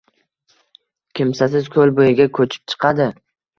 kimsasiz 1.19 1.69
koʼl 1.77 1.95
boʼyiga 2.01 2.29
koʼchib 2.41 2.75
chiqadi. 2.75 3.11